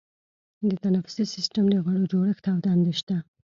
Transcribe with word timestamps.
د 0.69 0.71
تنفسي 0.83 1.23
سیستم 1.33 1.65
د 1.69 1.75
غړو 1.85 2.03
جوړښت 2.11 2.45
او 2.51 2.57
دندې 2.65 2.93
شته. 2.99 3.17